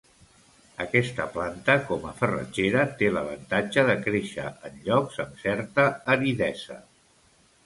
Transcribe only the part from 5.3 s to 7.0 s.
certa aridesa.